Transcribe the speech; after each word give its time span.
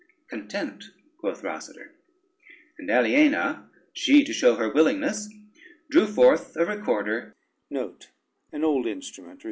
"Content," 0.29 0.85
quoth 1.19 1.43
Rosader, 1.43 1.91
and 2.79 2.89
Aliena, 2.89 3.69
she, 3.93 4.23
to 4.23 4.33
show 4.33 4.55
her 4.55 4.67
willingness, 4.73 5.31
drew 5.91 6.07
forth 6.07 6.55
a 6.57 6.65
recorder, 6.65 7.35
and 7.69 7.99
began 8.51 8.61
to 8.61 8.71
wind 8.81 8.87
it. 9.15 9.37